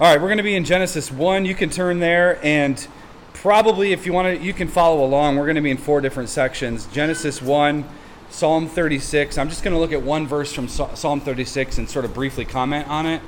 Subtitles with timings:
[0.00, 1.44] All right, we're going to be in Genesis 1.
[1.44, 2.84] You can turn there, and
[3.32, 5.36] probably if you want to, you can follow along.
[5.36, 7.84] We're going to be in four different sections Genesis 1,
[8.28, 9.38] Psalm 36.
[9.38, 12.44] I'm just going to look at one verse from Psalm 36 and sort of briefly
[12.44, 13.22] comment on it.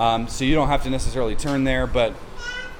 [0.00, 2.16] Um, so you don't have to necessarily turn there, but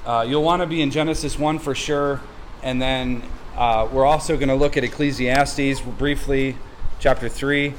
[0.05, 2.19] uh, you'll want to be in Genesis 1 for sure.
[2.61, 3.23] And then
[3.55, 6.57] uh, we're also going to look at Ecclesiastes briefly,
[6.99, 7.75] chapter 3,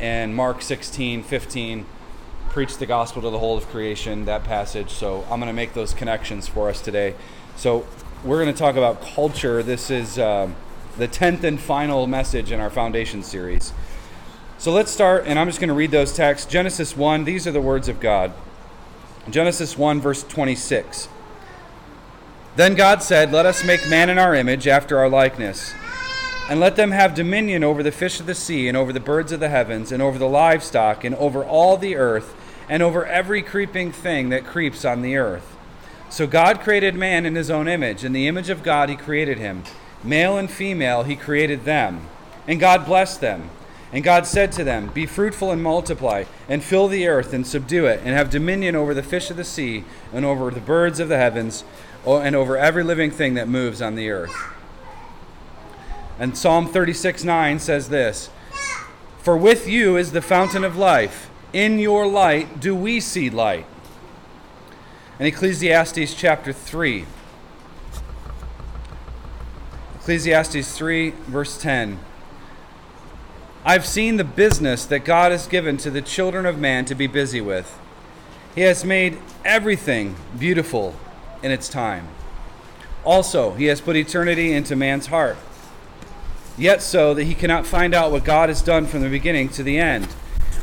[0.00, 1.86] and Mark 16, 15
[2.48, 4.90] preach the gospel to the whole of creation, that passage.
[4.90, 7.14] So I'm going to make those connections for us today.
[7.56, 7.86] So
[8.24, 9.62] we're going to talk about culture.
[9.62, 10.50] This is uh,
[10.96, 13.72] the 10th and final message in our foundation series.
[14.58, 16.50] So let's start, and I'm just going to read those texts.
[16.50, 18.32] Genesis 1, these are the words of God.
[19.30, 21.08] Genesis 1, verse 26.
[22.56, 25.74] Then God said, Let us make man in our image, after our likeness,
[26.48, 29.30] and let them have dominion over the fish of the sea, and over the birds
[29.30, 32.34] of the heavens, and over the livestock, and over all the earth
[32.68, 35.56] and over every creeping thing that creeps on the earth.
[36.10, 38.04] So God created man in his own image.
[38.04, 39.64] In the image of God, he created him.
[40.02, 42.06] Male and female, he created them.
[42.46, 43.50] And God blessed them.
[43.92, 47.86] And God said to them, Be fruitful and multiply, and fill the earth and subdue
[47.86, 51.08] it, and have dominion over the fish of the sea, and over the birds of
[51.08, 51.64] the heavens,
[52.06, 54.34] and over every living thing that moves on the earth.
[56.18, 58.28] And Psalm 36 9 says this
[59.18, 61.27] For with you is the fountain of life.
[61.52, 63.66] In your light do we see light.
[65.18, 67.06] And Ecclesiastes chapter 3.
[69.96, 71.98] Ecclesiastes 3, verse 10.
[73.64, 77.06] I've seen the business that God has given to the children of man to be
[77.06, 77.78] busy with.
[78.54, 80.94] He has made everything beautiful
[81.42, 82.08] in its time.
[83.04, 85.36] Also, He has put eternity into man's heart,
[86.56, 89.62] yet so that he cannot find out what God has done from the beginning to
[89.62, 90.08] the end.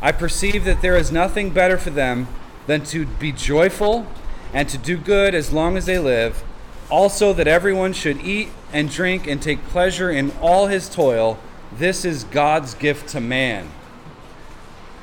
[0.01, 2.27] I perceive that there is nothing better for them
[2.67, 4.07] than to be joyful
[4.53, 6.43] and to do good as long as they live.
[6.89, 11.39] Also, that everyone should eat and drink and take pleasure in all his toil.
[11.75, 13.69] This is God's gift to man.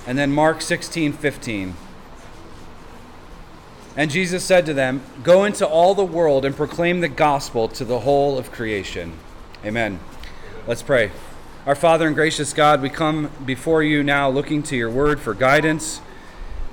[0.06, 1.75] And then Mark 16 15.
[3.97, 7.84] And Jesus said to them, Go into all the world and proclaim the gospel to
[7.84, 9.19] the whole of creation.
[9.65, 10.00] Amen.
[10.66, 11.11] Let's pray.
[11.65, 15.33] Our Father and gracious God, we come before you now looking to your word for
[15.33, 16.00] guidance.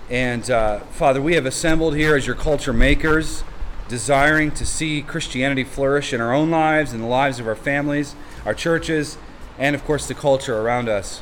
[0.09, 3.43] And uh, Father, we have assembled here as your culture makers,
[3.87, 8.15] desiring to see Christianity flourish in our own lives, in the lives of our families,
[8.47, 9.19] our churches,
[9.59, 11.21] and of course the culture around us.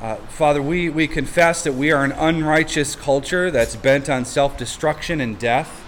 [0.00, 4.56] Uh, Father, we, we confess that we are an unrighteous culture that's bent on self
[4.56, 5.86] destruction and death.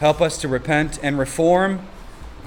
[0.00, 1.86] Help us to repent and reform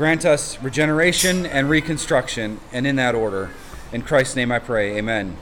[0.01, 3.51] Grant us regeneration and reconstruction, and in that order.
[3.91, 4.97] In Christ's name I pray.
[4.97, 5.37] Amen.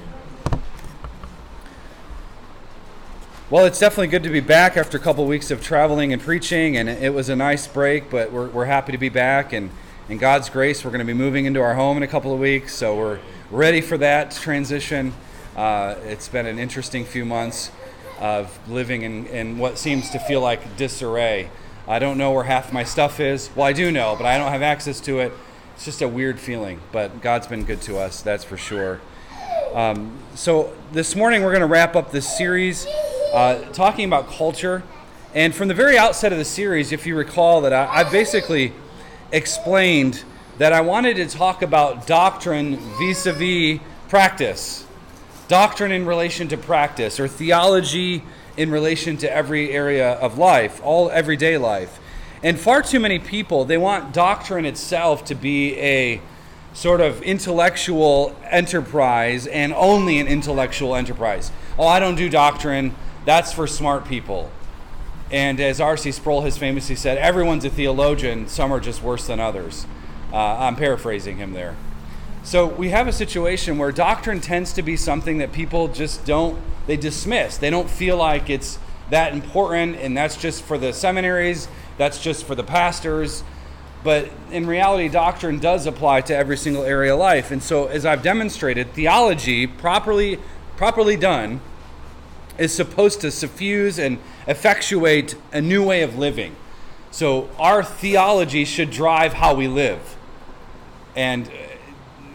[3.49, 6.21] Well, it's definitely good to be back after a couple of weeks of traveling and
[6.21, 9.53] preaching, and it was a nice break, but we're, we're happy to be back.
[9.53, 9.71] And
[10.09, 12.39] in God's grace, we're going to be moving into our home in a couple of
[12.41, 13.19] weeks, so we're
[13.51, 15.13] ready for that transition.
[15.55, 17.71] Uh, it's been an interesting few months
[18.19, 21.49] of living in, in what seems to feel like disarray.
[21.89, 23.49] I don't know where half my stuff is.
[23.55, 25.33] Well, I do know, but I don't have access to it.
[25.73, 29.01] It's just a weird feeling, but God's been good to us, that's for sure.
[29.73, 32.85] Um, so, this morning we're going to wrap up this series
[33.33, 34.83] uh, talking about culture.
[35.33, 38.71] And from the very outset of the series, if you recall, that I, I basically
[39.31, 40.23] explained
[40.59, 43.79] that I wanted to talk about doctrine vis a vis
[44.09, 44.85] practice,
[45.47, 48.23] doctrine in relation to practice, or theology
[48.59, 51.97] in relation to every area of life, all everyday life.
[52.43, 56.19] And far too many people, they want doctrine itself to be a
[56.73, 61.53] sort of intellectual enterprise and only an intellectual enterprise.
[61.77, 62.93] Oh, I don't do doctrine,
[63.23, 64.51] that's for smart people.
[65.31, 66.11] And as R.C.
[66.11, 69.85] Sproul has famously said, everyone's a theologian, some are just worse than others.
[70.33, 71.77] Uh, I'm paraphrasing him there.
[72.43, 76.59] So we have a situation where doctrine tends to be something that people just don't
[76.87, 77.57] they dismiss.
[77.57, 78.79] They don't feel like it's
[79.11, 83.43] that important and that's just for the seminaries, that's just for the pastors.
[84.03, 87.51] But in reality, doctrine does apply to every single area of life.
[87.51, 90.39] And so as I've demonstrated, theology properly
[90.77, 91.59] properly done
[92.57, 96.55] is supposed to suffuse and effectuate a new way of living.
[97.11, 100.15] So our theology should drive how we live.
[101.15, 101.51] And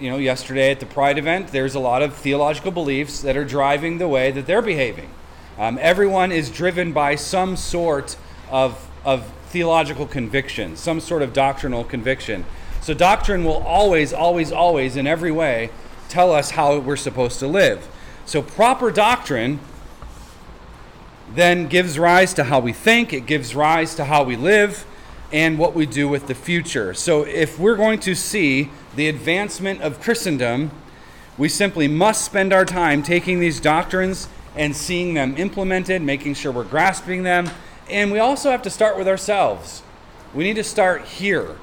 [0.00, 3.44] you know, yesterday at the Pride event, there's a lot of theological beliefs that are
[3.44, 5.10] driving the way that they're behaving.
[5.58, 8.16] Um, everyone is driven by some sort
[8.50, 12.44] of, of theological conviction, some sort of doctrinal conviction.
[12.80, 15.70] So, doctrine will always, always, always, in every way,
[16.08, 17.88] tell us how we're supposed to live.
[18.26, 19.60] So, proper doctrine
[21.34, 24.84] then gives rise to how we think, it gives rise to how we live,
[25.34, 26.94] and what we do with the future.
[26.94, 30.70] So, if we're going to see the advancement of Christendom,
[31.36, 36.52] we simply must spend our time taking these doctrines and seeing them implemented, making sure
[36.52, 37.50] we're grasping them.
[37.90, 39.82] And we also have to start with ourselves.
[40.32, 41.56] We need to start here.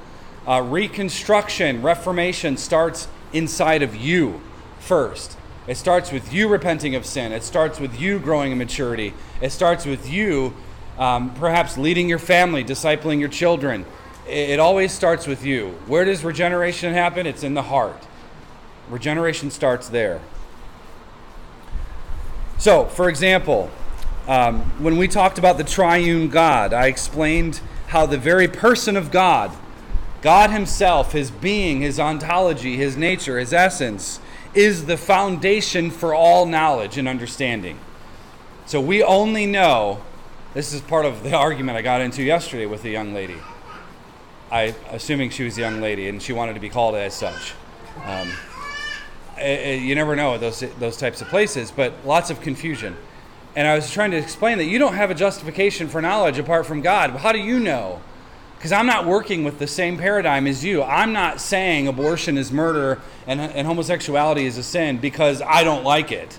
[0.46, 4.42] Uh, reconstruction, reformation starts inside of you
[4.80, 5.38] first.
[5.66, 7.32] It starts with you repenting of sin.
[7.32, 9.14] It starts with you growing in maturity.
[9.40, 10.56] It starts with you
[10.98, 13.86] um, perhaps leading your family, discipling your children.
[14.28, 15.70] It, always starts with you.
[15.88, 17.26] Where does regeneration happen?
[17.26, 18.06] It's in the heart.
[18.90, 20.22] Regeneration starts there.
[22.58, 23.72] So, for example,
[24.28, 29.12] um, when we talked about the triune God, I explained how the very person of
[29.12, 29.52] God,
[30.22, 34.20] God Himself, His being, His ontology, His nature, His essence,
[34.54, 37.80] is the foundation for all knowledge and understanding.
[38.66, 40.02] So we only know,
[40.54, 43.38] this is part of the argument I got into yesterday with a young lady.
[44.52, 47.54] I, assuming she was a young lady and she wanted to be called as such.
[48.06, 48.32] Um,
[49.38, 52.98] it, it, you never know those those types of places, but lots of confusion.
[53.56, 56.66] And I was trying to explain that you don't have a justification for knowledge apart
[56.66, 57.12] from God.
[57.12, 58.02] How do you know?
[58.62, 60.84] because I'm not working with the same paradigm as you.
[60.84, 65.84] I'm not saying abortion is murder and, and homosexuality is a sin because I don't
[65.84, 66.38] like it.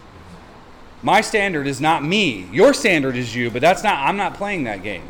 [1.03, 2.49] My standard is not me.
[2.53, 5.03] Your standard is you, but that's not, I'm not playing that game.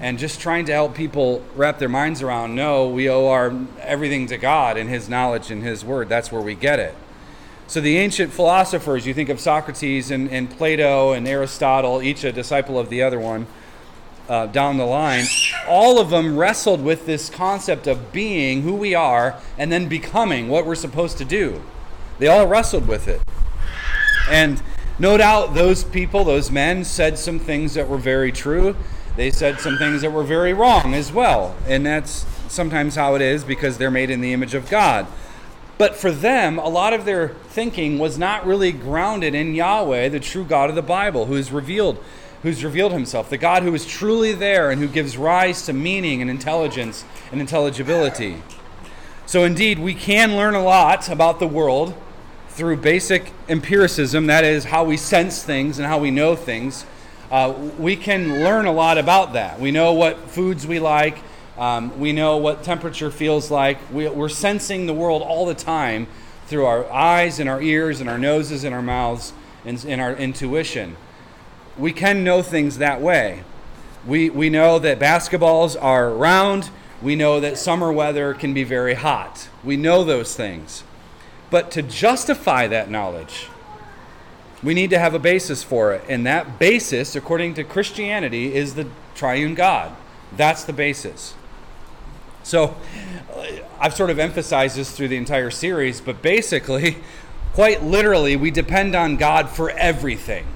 [0.00, 4.26] And just trying to help people wrap their minds around no, we owe our everything
[4.28, 6.08] to God and His knowledge and His word.
[6.08, 6.94] That's where we get it.
[7.66, 12.32] So the ancient philosophers, you think of Socrates and, and Plato and Aristotle, each a
[12.32, 13.46] disciple of the other one
[14.28, 15.24] uh, down the line,
[15.68, 20.48] all of them wrestled with this concept of being who we are and then becoming
[20.48, 21.62] what we're supposed to do.
[22.18, 23.20] They all wrestled with it.
[24.30, 24.62] And
[24.98, 28.76] no doubt those people, those men, said some things that were very true.
[29.16, 31.54] They said some things that were very wrong as well.
[31.66, 35.06] And that's sometimes how it is because they're made in the image of God.
[35.78, 40.20] But for them, a lot of their thinking was not really grounded in Yahweh, the
[40.20, 42.02] true God of the Bible, who is revealed
[42.42, 46.20] who's revealed himself, the God who is truly there and who gives rise to meaning
[46.20, 48.42] and intelligence and intelligibility.
[49.26, 51.94] So, indeed, we can learn a lot about the world
[52.54, 56.86] through basic empiricism, that is, how we sense things and how we know things.
[57.30, 59.58] Uh, we can learn a lot about that.
[59.58, 61.18] We know what foods we like,
[61.58, 63.78] um, we know what temperature feels like.
[63.92, 66.06] We, we're sensing the world all the time
[66.46, 69.32] through our eyes and our ears and our noses and our mouths
[69.64, 70.96] and, and our intuition
[71.76, 73.44] we can know things that way.
[74.06, 76.70] We, we know that basketballs are round.
[77.00, 79.48] We know that summer weather can be very hot.
[79.64, 80.84] We know those things.
[81.52, 83.48] But to justify that knowledge,
[84.62, 86.02] we need to have a basis for it.
[86.08, 89.94] And that basis, according to Christianity, is the triune God.
[90.36, 91.34] That's the basis.
[92.42, 92.74] So
[93.34, 93.46] uh,
[93.78, 96.96] I've sort of emphasized this through the entire series, but basically,
[97.52, 100.46] quite literally, we depend on God for everything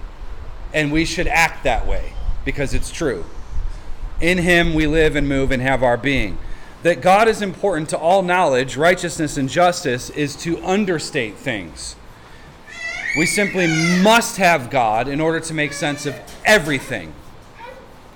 [0.72, 2.12] and we should act that way
[2.44, 3.24] because it's true.
[4.20, 6.38] In Him we live and move and have our being.
[6.82, 11.96] That God is important to all knowledge, righteousness, and justice is to understate things.
[13.16, 13.66] We simply
[14.02, 16.14] must have God in order to make sense of
[16.44, 17.12] everything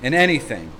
[0.02, 0.70] and anything.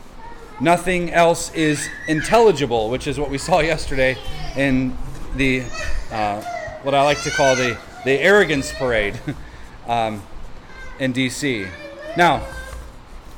[0.61, 4.17] Nothing else is intelligible, which is what we saw yesterday
[4.56, 4.96] in
[5.37, 5.65] the
[6.13, 6.43] uh,
[6.82, 9.20] what I like to call the the arrogance parade.
[9.87, 10.22] um,
[11.01, 11.69] in DC.
[12.17, 12.46] Now,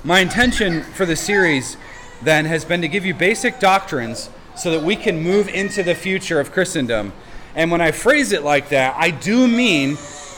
[0.05, 1.77] my intention for the series
[2.25, 5.95] then has been to give you basic doctrines so that we can move into the
[5.95, 7.13] future of Christendom.
[7.55, 9.97] And when I phrase it like that, I do mean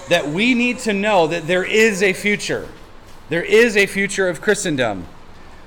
[0.08, 2.68] that we need to know that there is a future.
[3.28, 5.06] There is a future of Christendom,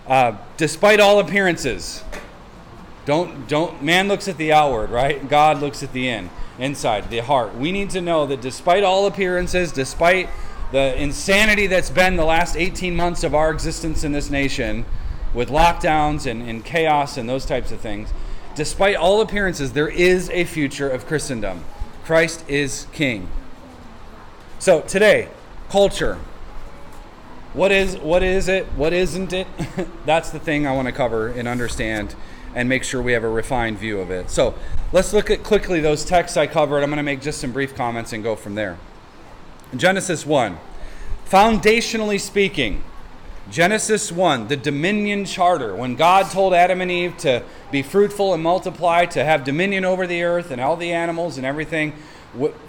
[0.07, 2.03] uh, despite all appearances.
[3.05, 5.27] Don't don't man looks at the outward, right?
[5.27, 7.55] God looks at the in, inside, the heart.
[7.55, 10.29] We need to know that despite all appearances, despite
[10.71, 14.85] the insanity that's been the last 18 months of our existence in this nation
[15.33, 18.13] with lockdowns and, and chaos and those types of things,
[18.55, 21.63] despite all appearances, there is a future of Christendom.
[22.03, 23.29] Christ is King.
[24.59, 25.29] So today,
[25.69, 26.17] culture.
[27.53, 28.65] What is what is it?
[28.75, 29.47] What isn't it?
[30.05, 32.15] That's the thing I want to cover and understand
[32.55, 34.29] and make sure we have a refined view of it.
[34.29, 34.55] So
[34.91, 36.81] let's look at quickly those texts I covered.
[36.81, 38.77] I'm going to make just some brief comments and go from there.
[39.75, 40.57] Genesis 1.
[41.29, 42.83] Foundationally speaking,
[43.49, 48.43] Genesis 1, the dominion charter, when God told Adam and Eve to be fruitful and
[48.43, 51.93] multiply, to have dominion over the earth and all the animals and everything,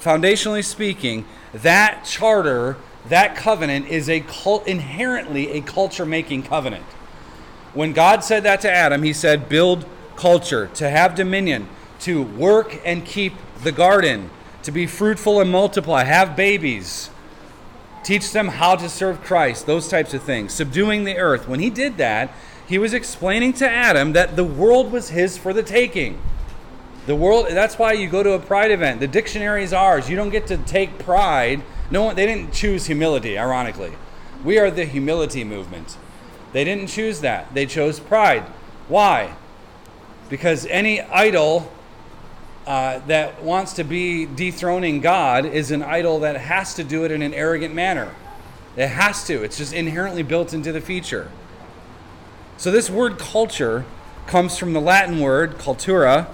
[0.00, 2.76] foundationally speaking, that charter
[3.08, 6.85] that covenant is a cult, inherently a culture making covenant.
[7.75, 11.68] When God said that to Adam, he said, build culture, to have dominion,
[12.00, 14.30] to work and keep the garden,
[14.62, 17.11] to be fruitful and multiply, have babies,
[18.08, 21.46] teach them how to serve Christ, those types of things, subduing the earth.
[21.46, 22.32] When he did that,
[22.66, 26.18] he was explaining to Adam that the world was his for the taking.
[27.04, 29.00] The world that's why you go to a pride event.
[29.00, 30.08] The dictionary is ours.
[30.08, 31.62] You don't get to take pride.
[31.90, 33.92] No one they didn't choose humility, ironically.
[34.42, 35.98] We are the humility movement.
[36.54, 37.52] They didn't choose that.
[37.52, 38.44] They chose pride.
[38.88, 39.34] Why?
[40.30, 41.70] Because any idol
[42.68, 47.10] uh, that wants to be dethroning God is an idol that has to do it
[47.10, 48.14] in an arrogant manner.
[48.76, 49.42] It has to.
[49.42, 51.30] It's just inherently built into the feature.
[52.58, 53.87] So this word culture
[54.26, 56.26] comes from the Latin word cultura,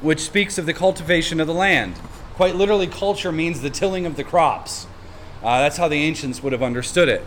[0.00, 1.96] which speaks of the cultivation of the land.
[2.34, 4.86] Quite literally, culture means the tilling of the crops.
[5.42, 7.24] Uh, that's how the ancients would have understood it.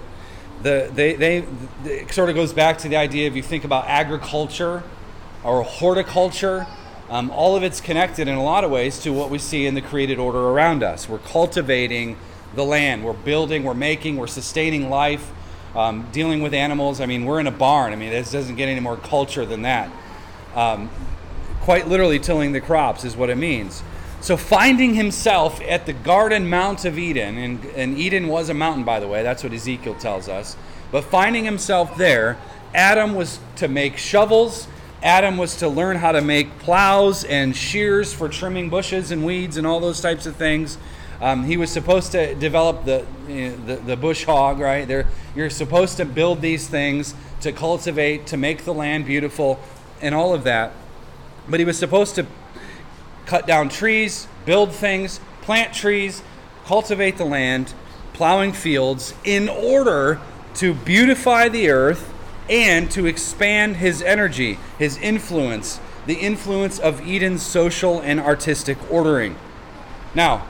[0.64, 1.46] The, they, they,
[1.84, 4.84] it sort of goes back to the idea if you think about agriculture
[5.44, 6.66] or horticulture,
[7.10, 9.74] um, all of it's connected in a lot of ways to what we see in
[9.74, 11.10] the created order around us.
[11.10, 12.18] We're cultivating
[12.56, 15.32] the land, we're building, we're making, we're sustaining life,
[15.76, 17.02] um, dealing with animals.
[17.02, 17.94] I mean, we're in a barn.
[17.94, 19.92] I mean, this doesn't get any more culture than that.
[20.56, 20.90] Um,
[21.62, 23.84] quite literally, tilling the crops is what it means.
[24.22, 28.84] So, finding himself at the Garden Mount of Eden, and, and Eden was a mountain,
[28.84, 30.58] by the way, that's what Ezekiel tells us.
[30.92, 32.38] But finding himself there,
[32.74, 34.68] Adam was to make shovels
[35.02, 39.56] Adam was to learn how to make plows and shears for trimming bushes and weeds
[39.56, 40.78] and all those types of things.
[41.22, 44.88] Um, he was supposed to develop the, you know, the, the bush hog, right?
[44.88, 49.60] There, you're supposed to build these things to cultivate, to make the land beautiful,
[50.02, 50.74] and all of that.
[51.48, 52.26] But he was supposed to
[53.26, 56.24] cut down trees, build things, plant trees,
[56.66, 57.74] cultivate the land,
[58.14, 60.20] plowing fields, in order
[60.56, 62.14] to beautify the earth
[62.50, 69.36] and to expand his energy, his influence, the influence of Eden's social and artistic ordering.
[70.16, 70.48] Now,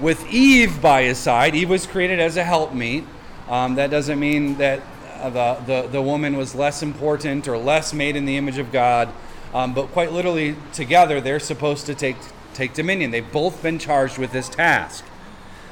[0.00, 3.04] with Eve by his side, Eve was created as a helpmeet.
[3.48, 4.82] Um, that doesn't mean that
[5.14, 8.70] uh, the, the, the woman was less important or less made in the image of
[8.72, 9.08] God,
[9.54, 12.16] um, but quite literally, together, they're supposed to take,
[12.52, 13.10] take dominion.
[13.10, 15.04] They've both been charged with this task.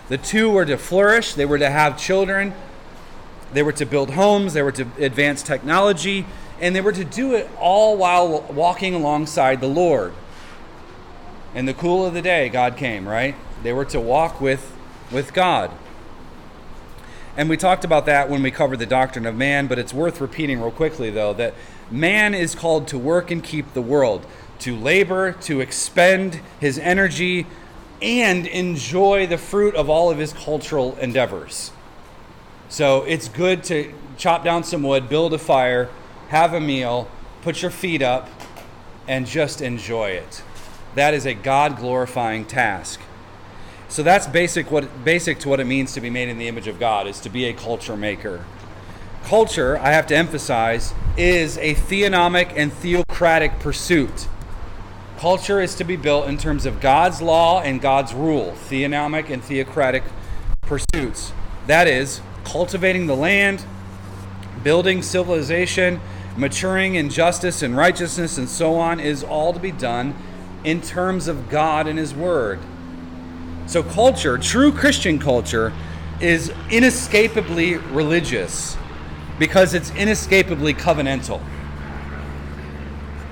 [0.09, 2.55] The two were to flourish, they were to have children,
[3.53, 6.27] they were to build homes, they were to advance technology,
[6.61, 10.13] and they were to do it all while walking alongside the Lord.
[11.55, 13.35] In the cool of the day, God came, right?
[13.63, 14.75] They were to walk with,
[15.11, 15.71] with God.
[17.37, 20.21] And we talked about that when we covered the doctrine of man, but it's worth
[20.21, 21.55] repeating real quickly, though, that
[21.91, 24.27] man is called to work and keep the world,
[24.61, 27.47] to labor, to expend his energy,
[28.01, 31.73] and enjoy the fruit of all of his cultural endeavors.
[32.73, 35.91] So it's good to chop down some wood, build a fire,
[36.29, 37.07] have a meal,
[37.43, 38.31] put your feet up,
[39.07, 40.43] and just enjoy it.
[40.95, 42.99] That is a God glorifying task.
[43.91, 46.67] So that's basic what basic to what it means to be made in the image
[46.67, 48.43] of God is to be a culture maker.
[49.25, 54.29] Culture, I have to emphasize, is a theonomic and theocratic pursuit.
[55.19, 59.45] Culture is to be built in terms of God's law and God's rule, theonomic and
[59.45, 60.05] theocratic
[60.63, 61.35] pursuits.
[61.67, 63.65] That is, cultivating the land,
[64.63, 66.01] building civilization,
[66.37, 70.15] maturing in justice and righteousness, and so on, is all to be done
[70.65, 72.59] in terms of God and His Word.
[73.67, 75.73] So, culture, true Christian culture,
[76.21, 78.77] is inescapably religious
[79.39, 81.43] because it's inescapably covenantal.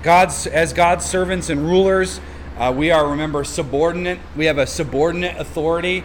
[0.03, 2.21] God's, as God's servants and rulers,
[2.59, 4.19] uh, we are, remember, subordinate.
[4.37, 6.05] We have a subordinate authority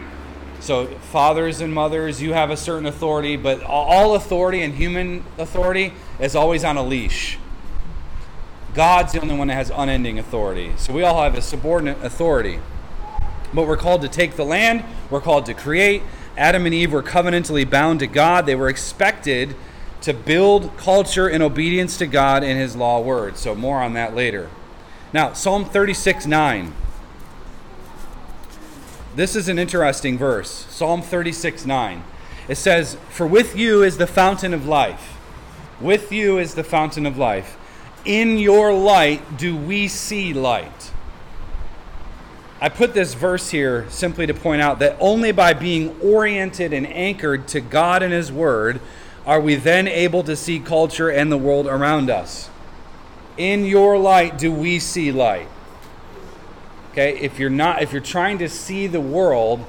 [0.59, 5.93] so, fathers and mothers, you have a certain authority, but all authority and human authority
[6.19, 7.37] is always on a leash.
[8.73, 10.73] God's the only one that has unending authority.
[10.77, 12.59] So, we all have a subordinate authority.
[13.53, 16.01] But we're called to take the land, we're called to create.
[16.37, 18.45] Adam and Eve were covenantally bound to God.
[18.45, 19.55] They were expected
[20.01, 23.37] to build culture in obedience to God and His law word.
[23.37, 24.49] So, more on that later.
[25.13, 26.73] Now, Psalm 36 9.
[29.15, 32.03] This is an interesting verse Psalm 36 9.
[32.49, 35.17] It says, For with you is the fountain of life.
[35.79, 37.57] With you is the fountain of life.
[38.03, 40.91] In your light do we see light.
[42.59, 46.85] I put this verse here simply to point out that only by being oriented and
[46.85, 48.81] anchored to God and His Word
[49.25, 52.49] are we then able to see culture and the world around us.
[53.37, 55.47] In your light do we see light.
[56.95, 59.65] Okay, if you're not if you're trying to see the world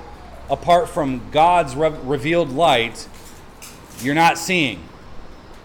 [0.49, 3.09] apart from God's re- revealed light,
[4.00, 4.85] you're not seeing.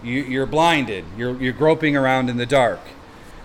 [0.02, 1.04] You, are blinded.
[1.16, 2.80] You're, you're groping around in the dark.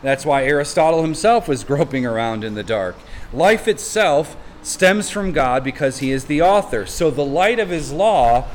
[0.01, 2.95] That's why Aristotle himself was groping around in the dark.
[3.31, 6.87] Life itself stems from God because he is the author.
[6.87, 8.47] So the light of his law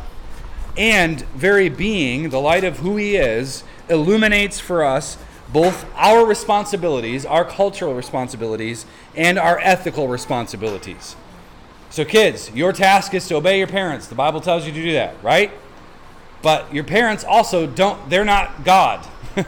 [0.76, 5.19] and very being, the light of who he is, illuminates for us
[5.53, 11.17] both our responsibilities, our cultural responsibilities, and our ethical responsibilities.
[11.91, 14.07] So, kids, your task is to obey your parents.
[14.07, 15.51] The Bible tells you to do that, right?
[16.41, 19.07] But your parents also don't, they're not God.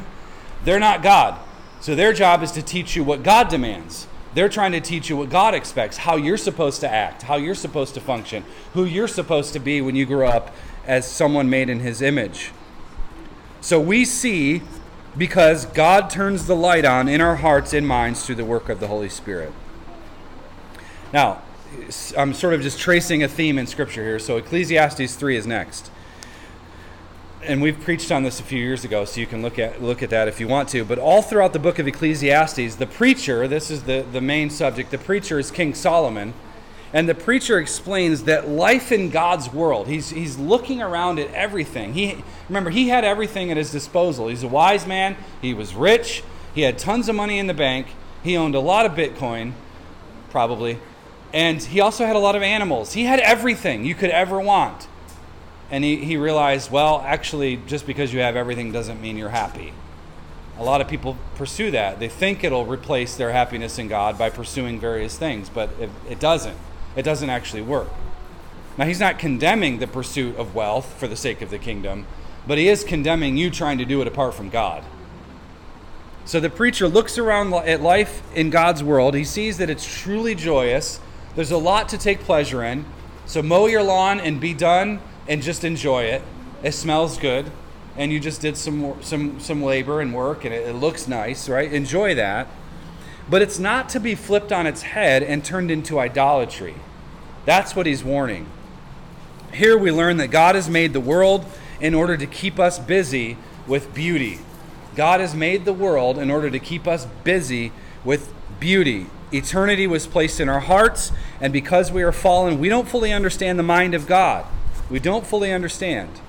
[0.64, 1.40] they're not God.
[1.80, 4.06] So, their job is to teach you what God demands.
[4.34, 7.54] They're trying to teach you what God expects, how you're supposed to act, how you're
[7.54, 8.44] supposed to function,
[8.74, 10.54] who you're supposed to be when you grow up
[10.86, 12.50] as someone made in His image.
[13.60, 14.60] So we see
[15.16, 18.80] because God turns the light on in our hearts and minds through the work of
[18.80, 19.52] the Holy Spirit.
[21.12, 21.42] Now,
[22.16, 24.18] I'm sort of just tracing a theme in Scripture here.
[24.18, 25.90] So Ecclesiastes 3 is next
[27.46, 30.02] and we've preached on this a few years ago, so you can look at look
[30.02, 30.84] at that if you want to.
[30.84, 34.90] But all throughout the book of Ecclesiastes, the preacher, this is the, the main subject,
[34.90, 36.34] the preacher is King Solomon.
[36.94, 41.92] And the preacher explains that life in God's world, he's, he's looking around at everything.
[41.92, 44.28] He, remember, he had everything at his disposal.
[44.28, 46.22] He's a wise man, he was rich,
[46.54, 47.88] he had tons of money in the bank,
[48.22, 49.54] he owned a lot of Bitcoin,
[50.30, 50.78] probably,
[51.32, 52.92] and he also had a lot of animals.
[52.92, 54.86] He had everything you could ever want.
[55.72, 59.72] And he, he realized, well, actually, just because you have everything doesn't mean you're happy.
[60.58, 61.98] A lot of people pursue that.
[61.98, 66.20] They think it'll replace their happiness in God by pursuing various things, but it, it
[66.20, 66.56] doesn't.
[66.96, 67.88] It doesn't actually work.
[68.76, 72.06] Now, he's not condemning the pursuit of wealth for the sake of the kingdom,
[72.46, 74.84] but he is condemning you trying to do it apart from God.
[76.24, 79.14] So the preacher looks around at life in God's world.
[79.14, 80.98] He sees that it's truly joyous.
[81.36, 82.86] There's a lot to take pleasure in.
[83.26, 86.22] So mow your lawn and be done and just enjoy it.
[86.62, 87.50] It smells good,
[87.96, 91.48] and you just did some some some labor and work, and it, it looks nice,
[91.48, 91.70] right?
[91.70, 92.48] Enjoy that.
[93.28, 96.74] But it's not to be flipped on its head and turned into idolatry.
[97.44, 98.46] That's what he's warning.
[99.52, 101.44] Here we learn that God has made the world
[101.80, 104.40] in order to keep us busy with beauty.
[104.96, 107.72] God has made the world in order to keep us busy
[108.04, 109.06] with beauty.
[109.32, 113.58] Eternity was placed in our hearts, and because we are fallen, we don't fully understand
[113.58, 114.46] the mind of God.
[114.90, 116.20] We don't fully understand.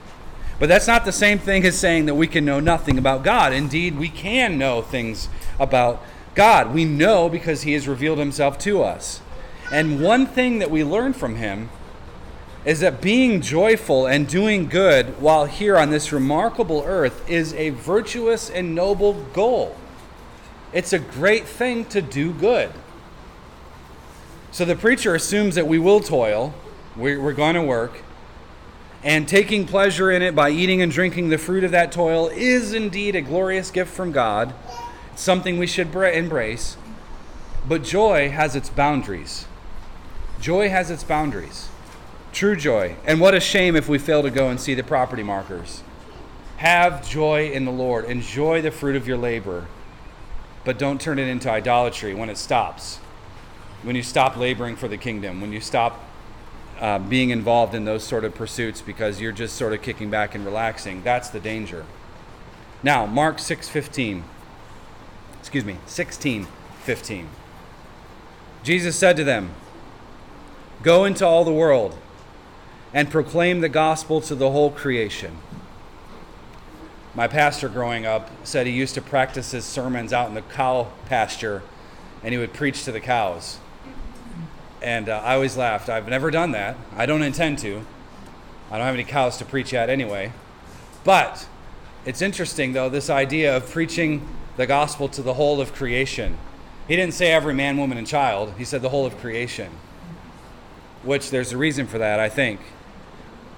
[0.60, 3.54] But that's not the same thing as saying that we can know nothing about God.
[3.54, 5.28] Indeed, we can know things
[5.60, 6.01] about
[6.34, 6.73] God.
[6.73, 9.21] We know because He has revealed Himself to us.
[9.71, 11.69] And one thing that we learn from Him
[12.65, 17.69] is that being joyful and doing good while here on this remarkable earth is a
[17.69, 19.75] virtuous and noble goal.
[20.73, 22.71] It's a great thing to do good.
[24.51, 26.54] So the preacher assumes that we will toil,
[26.95, 28.01] we're, going to work,
[29.04, 32.73] and taking pleasure in it by eating and drinking the fruit of that toil is
[32.73, 34.54] indeed a glorious gift from God.
[35.15, 36.78] Something we should embrace.
[37.67, 39.45] But joy has its boundaries.
[40.39, 41.69] Joy has its boundaries.
[42.32, 42.95] True joy.
[43.06, 45.82] And what a shame if we fail to go and see the property markers.
[46.58, 48.06] Have joy in the Lord.
[48.06, 49.67] Enjoy the fruit of your labor.
[50.63, 52.98] But don't turn it into idolatry when it stops.
[53.84, 56.04] When you stop laboring for the kingdom, when you stop
[56.80, 60.36] uh, being involved in those sort of pursuits because you're just sort of kicking back
[60.36, 61.02] and relaxing.
[61.04, 61.86] That's the danger.
[62.84, 64.24] Now, Mark 6:15.
[65.39, 67.28] Excuse me, 16:15.
[68.63, 69.52] Jesus said to them,
[70.84, 71.98] "Go into all the world
[72.94, 75.38] and proclaim the gospel to the whole creation."
[77.14, 80.88] My pastor growing up said he used to practice his sermons out in the cow
[81.06, 81.64] pasture
[82.22, 83.60] and he would preach to the cows.
[84.82, 85.90] And uh, I always laughed.
[85.90, 86.76] I've never done that.
[86.96, 87.86] I don't intend to.
[88.70, 90.34] I don't have any cows to preach at anyway.
[91.04, 91.48] But
[92.04, 96.38] it's interesting, though, this idea of preaching the gospel to the whole of creation.
[96.88, 99.72] He didn't say every man, woman, and child, he said the whole of creation,
[101.06, 102.60] which there's a reason for that, I think.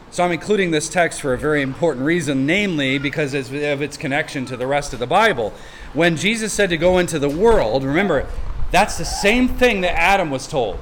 [0.09, 4.45] So I'm including this text for a very important reason, namely because of its connection
[4.45, 5.53] to the rest of the Bible.
[5.93, 8.27] When Jesus said to go into the world, remember,
[8.71, 10.79] that's the same thing that Adam was told.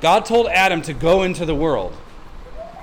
[0.00, 1.94] God told Adam to go into the world.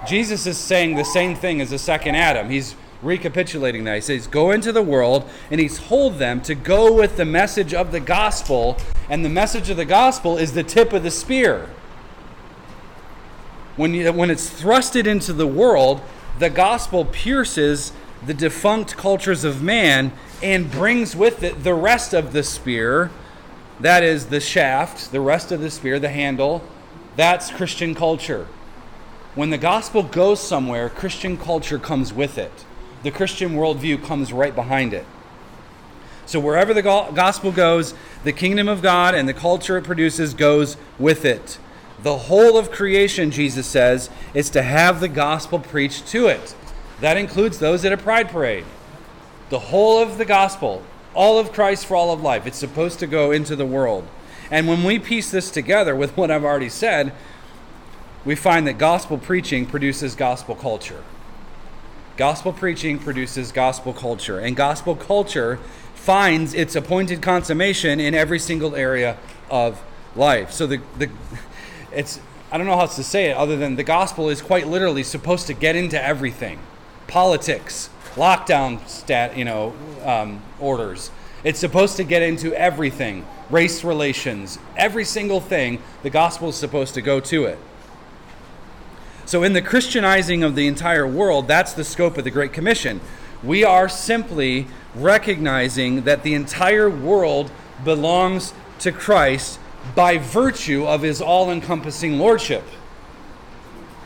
[0.08, 2.50] Jesus is saying the same thing as the second Adam.
[2.50, 3.96] He's recapitulating that.
[3.96, 7.74] He says, Go into the world, and he's told them to go with the message
[7.74, 8.78] of the gospel,
[9.10, 11.70] and the message of the gospel is the tip of the spear.
[13.80, 16.02] When, you, when it's thrusted into the world,
[16.38, 17.94] the gospel pierces
[18.26, 20.12] the defunct cultures of man
[20.44, 23.10] and brings with it the rest of the spear
[23.80, 26.62] that is, the shaft, the rest of the spear, the handle,
[27.15, 28.48] that's Christian culture.
[29.34, 32.65] When the gospel goes somewhere, Christian culture comes with it.
[33.04, 35.06] The Christian worldview comes right behind it.
[36.26, 37.94] So wherever the gospel goes,
[38.26, 41.60] the kingdom of God and the culture it produces goes with it.
[42.04, 46.56] The whole of creation, Jesus says, is to have the gospel preached to it.
[47.02, 48.66] That includes those at a pride parade.
[49.50, 50.84] The whole of the gospel,
[51.14, 54.08] all of Christ for all of life, it's supposed to go into the world.
[54.52, 57.14] And when we piece this together with what I've already said,
[58.26, 61.04] we find that gospel preaching produces gospel culture.
[62.18, 65.58] Gospel preaching produces gospel culture, and gospel culture
[65.96, 69.18] finds its appointed consummation in every single area
[69.50, 69.82] of
[70.16, 70.52] life.
[70.52, 71.10] So the, the
[71.93, 72.19] it's
[72.52, 75.04] I don't know how else to say it other than the gospel is quite literally
[75.04, 76.60] supposed to get into everything.
[77.08, 81.12] Politics, lockdown stat, you know, um, orders.
[81.43, 83.25] It's supposed to get into everything.
[83.49, 87.58] Race relations, every single thing, the gospel is supposed to go to it.
[89.25, 92.99] So, in the Christianizing of the entire world, that's the scope of the Great Commission.
[93.43, 97.52] We are simply recognizing that the entire world
[97.84, 99.60] belongs to Christ
[99.95, 102.63] by virtue of his all encompassing lordship.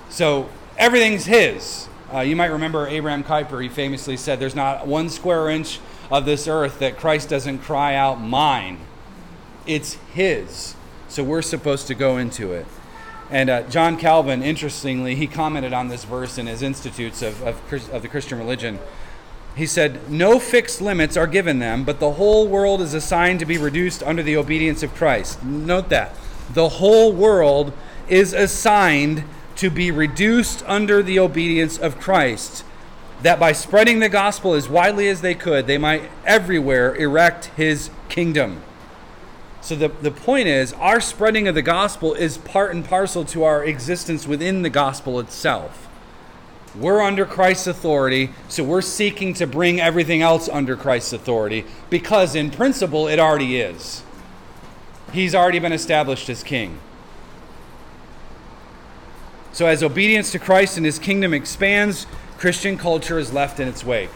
[0.09, 1.87] So everything's his.
[2.13, 5.79] Uh, you might remember Abraham Kuyper, he famously said, There's not one square inch
[6.11, 8.79] of this earth that Christ doesn't cry out, Mine.
[9.65, 10.75] It's his.
[11.07, 12.67] So we're supposed to go into it.
[13.31, 17.91] And uh, John Calvin, interestingly, he commented on this verse in his Institutes of, of,
[17.91, 18.77] of the Christian religion.
[19.55, 23.45] He said, No fixed limits are given them, but the whole world is assigned to
[23.45, 25.43] be reduced under the obedience of Christ.
[25.43, 26.15] Note that.
[26.53, 27.73] The whole world
[28.07, 29.23] is assigned
[29.57, 32.63] to be reduced under the obedience of Christ,
[33.21, 37.89] that by spreading the gospel as widely as they could, they might everywhere erect his
[38.09, 38.61] kingdom.
[39.61, 43.43] So the, the point is, our spreading of the gospel is part and parcel to
[43.43, 45.82] our existence within the gospel itself.
[46.75, 52.33] We're under Christ's authority, so we're seeking to bring everything else under Christ's authority because,
[52.33, 54.01] in principle, it already is.
[55.11, 56.79] He's already been established as king.
[59.51, 62.07] So, as obedience to Christ and his kingdom expands,
[62.39, 64.09] Christian culture is left in its wake.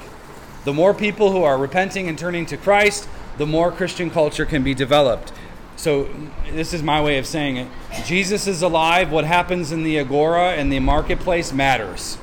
[0.66, 4.64] The more people who are repenting and turning to Christ, the more Christian culture can
[4.64, 5.32] be developed.
[5.76, 6.10] So,
[6.52, 7.68] this is my way of saying it
[8.08, 9.12] Jesus is alive.
[9.12, 12.18] What happens in the agora and the marketplace matters.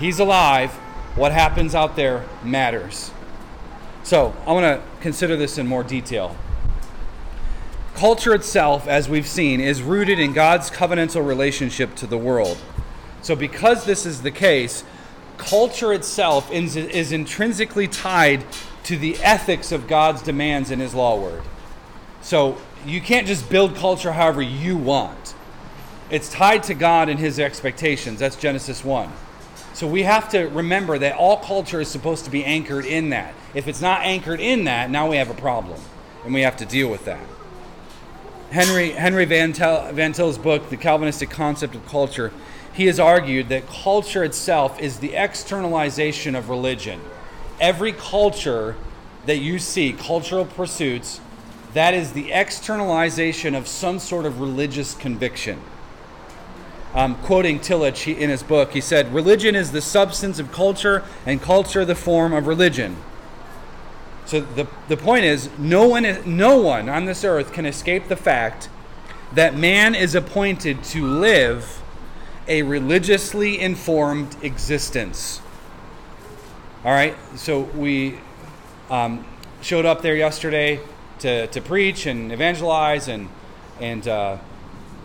[0.00, 0.70] He's alive.
[1.14, 3.10] What happens out there matters.
[4.02, 6.34] So, I want to consider this in more detail.
[7.94, 12.56] Culture itself, as we've seen, is rooted in God's covenantal relationship to the world.
[13.20, 14.84] So, because this is the case,
[15.36, 18.46] culture itself is, is intrinsically tied
[18.84, 21.42] to the ethics of God's demands in His law word.
[22.22, 25.34] So, you can't just build culture however you want.
[26.08, 28.18] It's tied to God and His expectations.
[28.18, 29.12] That's Genesis 1.
[29.72, 33.34] So we have to remember that all culture is supposed to be anchored in that.
[33.54, 35.80] If it's not anchored in that, now we have a problem,
[36.24, 37.20] and we have to deal with that.
[38.50, 42.32] Henry, Henry Van, Til, Van Til's book, The Calvinistic Concept of Culture,
[42.72, 47.00] he has argued that culture itself is the externalization of religion.
[47.60, 48.76] Every culture
[49.26, 51.20] that you see, cultural pursuits,
[51.74, 55.60] that is the externalization of some sort of religious conviction
[56.94, 61.40] um, quoting Tillich in his book, he said, Religion is the substance of culture, and
[61.40, 62.96] culture the form of religion.
[64.26, 68.16] So the, the point is, no one, no one on this earth can escape the
[68.16, 68.68] fact
[69.32, 71.82] that man is appointed to live
[72.48, 75.40] a religiously informed existence.
[76.84, 78.18] All right, so we
[78.88, 79.24] um,
[79.62, 80.80] showed up there yesterday
[81.20, 83.28] to, to preach and evangelize and,
[83.80, 84.38] and uh,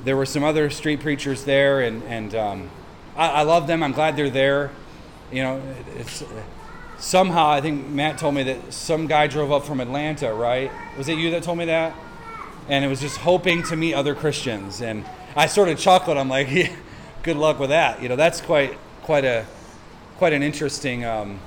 [0.05, 2.69] there were some other street preachers there, and and um,
[3.17, 3.83] I, I, love them.
[3.83, 4.71] I'm glad they're there.
[5.31, 5.61] You know,
[5.97, 6.23] it's
[6.99, 10.33] somehow I think Matt told me that some guy drove up from Atlanta.
[10.33, 10.71] Right?
[10.97, 11.93] Was it you that told me that?
[12.69, 15.03] And it was just hoping to meet other Christians, and
[15.35, 16.17] I sort of chuckled.
[16.17, 16.73] I'm like, yeah,
[17.23, 18.01] good luck with that.
[18.01, 19.45] You know, that's quite quite a
[20.17, 21.39] quite an interesting um,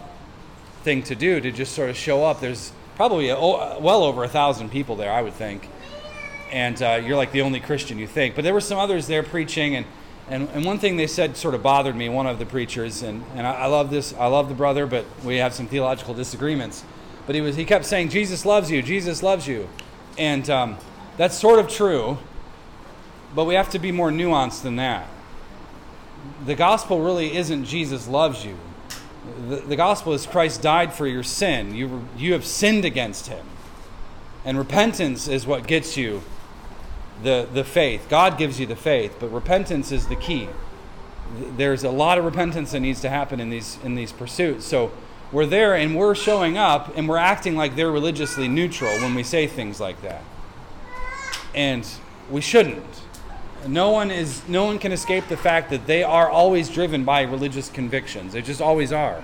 [0.82, 2.40] thing to do to just sort of show up.
[2.40, 5.68] There's probably a, well over a thousand people there, I would think
[6.50, 8.34] and uh, you're like the only Christian you think.
[8.34, 9.86] But there were some others there preaching, and,
[10.28, 13.24] and, and one thing they said sort of bothered me, one of the preachers, and,
[13.34, 16.84] and I, I love this, I love the brother, but we have some theological disagreements.
[17.26, 19.68] But he, was, he kept saying, Jesus loves you, Jesus loves you.
[20.16, 20.78] And um,
[21.16, 22.18] that's sort of true,
[23.34, 25.06] but we have to be more nuanced than that.
[26.44, 28.56] The gospel really isn't Jesus loves you.
[29.48, 31.74] The, the gospel is Christ died for your sin.
[31.74, 33.46] You, you have sinned against him.
[34.44, 36.22] And repentance is what gets you
[37.22, 38.06] the, the faith.
[38.08, 40.48] God gives you the faith, but repentance is the key.
[41.56, 44.64] there's a lot of repentance that needs to happen in these in these pursuits.
[44.64, 44.90] So
[45.30, 49.22] we're there and we're showing up and we're acting like they're religiously neutral when we
[49.22, 50.22] say things like that.
[51.54, 51.86] And
[52.30, 53.02] we shouldn't.
[53.66, 57.22] No one is no one can escape the fact that they are always driven by
[57.22, 58.32] religious convictions.
[58.32, 59.22] They just always are.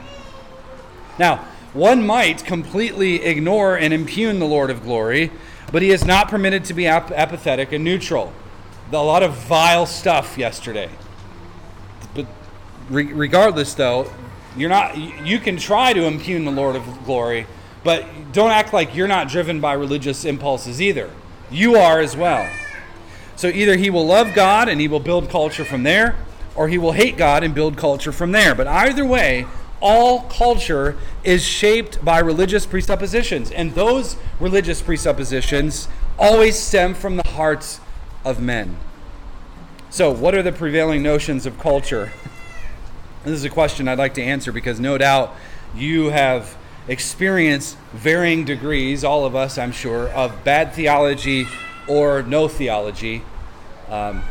[1.19, 5.31] Now, one might completely ignore and impugn the Lord of glory,
[5.73, 8.33] but he is not permitted to be ap- apathetic and neutral.
[8.93, 10.89] A lot of vile stuff yesterday.
[12.15, 12.27] But
[12.89, 14.13] re- regardless, though,
[14.57, 14.97] you're not.
[14.97, 17.47] You can try to impugn the Lord of glory,
[17.83, 21.11] but don't act like you're not driven by religious impulses either.
[21.51, 22.49] You are as well.
[23.37, 26.17] So either he will love God and he will build culture from there,
[26.55, 28.55] or he will hate God and build culture from there.
[28.55, 29.47] But either way,
[29.85, 37.29] all culture is shaped by religious presuppositions, and those religious presuppositions always stem from the
[37.29, 37.81] hearts
[38.25, 38.79] of men.
[39.91, 42.11] So, what are the prevailing notions of culture?
[43.25, 45.35] This is a question I'd like to answer because no doubt
[45.75, 51.47] you have experienced varying degrees, all of us, I'm sure, of bad theology
[51.89, 53.23] or no theology.
[53.89, 54.23] Um,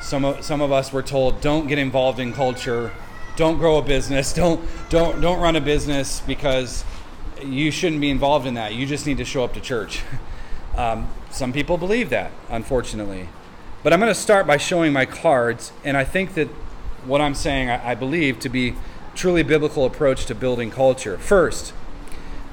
[0.00, 2.92] some of, some of us were told, don't get involved in culture,
[3.36, 6.84] don't grow a business, don't, don't, don't run a business because
[7.44, 8.74] you shouldn't be involved in that.
[8.74, 10.02] You just need to show up to church.
[10.76, 13.28] Um, some people believe that, unfortunately.
[13.84, 16.48] But I'm going to start by showing my cards, and I think that
[17.06, 18.74] what I'm saying, I, I believe to be
[19.14, 21.16] truly biblical approach to building culture.
[21.16, 21.70] First,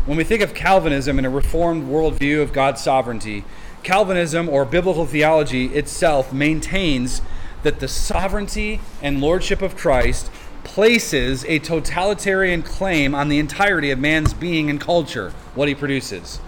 [0.06, 3.44] when we think of Calvinism and a reformed worldview of God's sovereignty,
[3.84, 7.22] Calvinism or biblical theology itself maintains
[7.64, 10.32] that the sovereignty and lordship of Christ
[10.64, 16.40] places a totalitarian claim on the entirety of man's being and culture, what he produces.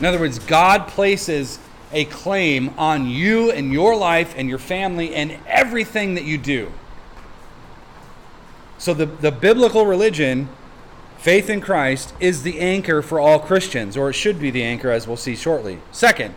[0.00, 1.58] In other words, God places
[1.92, 6.72] a claim on you and your life and your family and everything that you do.
[8.78, 10.48] So the, the biblical religion,
[11.16, 14.90] faith in Christ, is the anchor for all Christians, or it should be the anchor,
[14.90, 15.78] as we'll see shortly.
[15.92, 16.34] Second,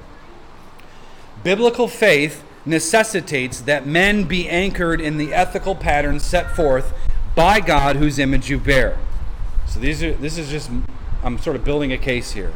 [1.43, 6.93] biblical faith necessitates that men be anchored in the ethical patterns set forth
[7.35, 8.97] by God whose image you bear.
[9.67, 10.69] So these are this is just
[11.23, 12.53] I'm sort of building a case here.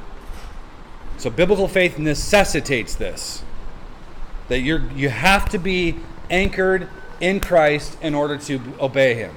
[1.17, 3.43] So biblical faith necessitates this.
[4.47, 5.97] That you're you have to be
[6.30, 9.36] anchored in Christ in order to obey him.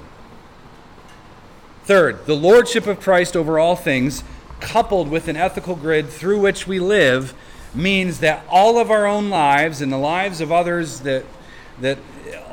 [1.85, 4.25] Third, the lordship of Christ over all things,
[4.61, 7.35] coupled with an ethical grid through which we live,
[7.75, 11.25] means that all of our own lives and the lives of others that
[11.81, 11.99] that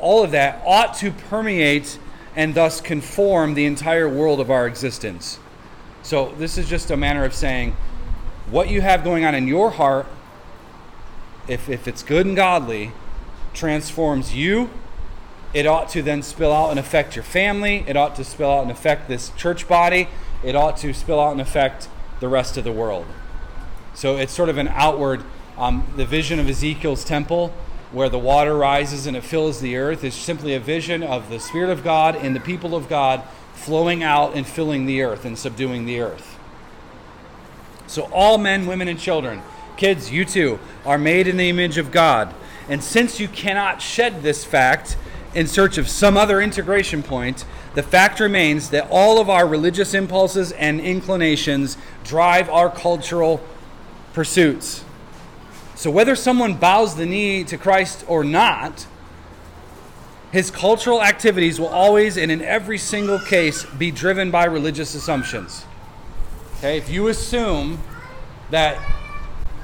[0.00, 1.98] all of that ought to permeate
[2.34, 5.38] and thus conform the entire world of our existence.
[6.02, 7.76] So this is just a manner of saying
[8.50, 10.06] what you have going on in your heart,
[11.46, 12.90] if, if it's good and godly,
[13.54, 14.70] transforms you
[15.54, 17.84] it ought to then spill out and affect your family.
[17.86, 20.08] It ought to spill out and affect this church body.
[20.42, 21.88] It ought to spill out and affect
[22.20, 23.06] the rest of the world.
[23.94, 25.22] So it's sort of an outward,
[25.58, 27.52] um, the vision of Ezekiel's temple,
[27.92, 31.38] where the water rises and it fills the earth, is simply a vision of the
[31.38, 33.22] Spirit of God and the people of God
[33.54, 36.38] flowing out and filling the earth and subduing the earth.
[37.86, 39.42] So all men, women, and children,
[39.76, 42.34] kids, you too, are made in the image of God.
[42.68, 44.96] And since you cannot shed this fact,
[45.34, 49.94] in search of some other integration point, the fact remains that all of our religious
[49.94, 53.42] impulses and inclinations drive our cultural
[54.12, 54.84] pursuits.
[55.74, 58.86] So, whether someone bows the knee to Christ or not,
[60.30, 65.66] his cultural activities will always and in every single case be driven by religious assumptions.
[66.58, 67.80] Okay, if you assume
[68.50, 68.78] that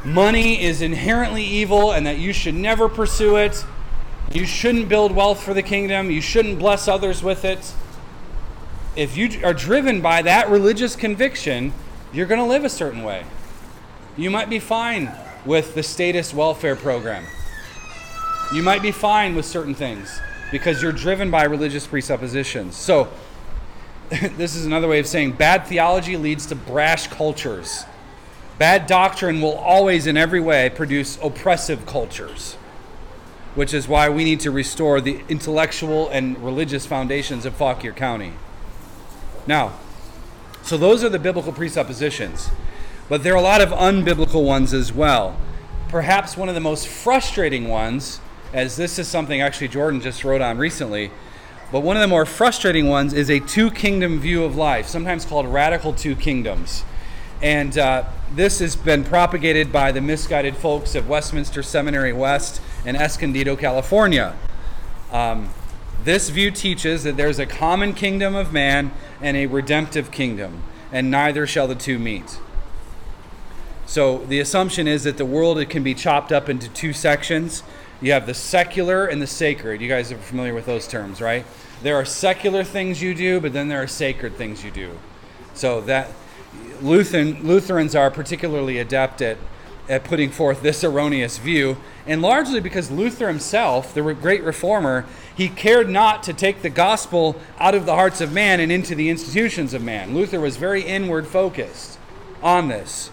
[0.04, 3.64] money is inherently evil and that you should never pursue it,
[4.32, 6.10] you shouldn't build wealth for the kingdom.
[6.10, 7.72] You shouldn't bless others with it.
[8.94, 11.72] If you are driven by that religious conviction,
[12.12, 13.24] you're going to live a certain way.
[14.18, 15.10] You might be fine
[15.46, 17.24] with the status welfare program.
[18.52, 20.20] You might be fine with certain things
[20.52, 22.76] because you're driven by religious presuppositions.
[22.76, 23.08] So,
[24.10, 27.84] this is another way of saying bad theology leads to brash cultures.
[28.58, 32.58] Bad doctrine will always, in every way, produce oppressive cultures
[33.58, 38.32] which is why we need to restore the intellectual and religious foundations of Fauquier County.
[39.48, 39.72] Now,
[40.62, 42.50] so those are the biblical presuppositions,
[43.08, 45.36] but there are a lot of unbiblical ones as well.
[45.88, 48.20] Perhaps one of the most frustrating ones,
[48.52, 51.10] as this is something actually Jordan just wrote on recently,
[51.70, 55.24] but one of the more frustrating ones is a two kingdom view of life, sometimes
[55.24, 56.84] called radical two kingdoms.
[57.42, 62.96] And uh, this has been propagated by the misguided folks of Westminster Seminary West in
[62.96, 64.34] Escondido, California.
[65.12, 65.50] Um,
[66.04, 71.10] This view teaches that there's a common kingdom of man and a redemptive kingdom, and
[71.10, 72.38] neither shall the two meet.
[73.88, 77.62] So the assumption is that the world it can be chopped up into two sections.
[78.02, 79.80] You have the secular and the sacred.
[79.80, 81.46] You guys are familiar with those terms, right?
[81.82, 84.98] There are secular things you do, but then there are sacred things you do.
[85.54, 86.10] So that
[86.82, 89.38] Lutheran, Lutherans are particularly adept at,
[89.88, 95.48] at putting forth this erroneous view, and largely because Luther himself, the great reformer, he
[95.48, 99.08] cared not to take the gospel out of the hearts of man and into the
[99.08, 100.14] institutions of man.
[100.14, 101.98] Luther was very inward focused
[102.42, 103.10] on this.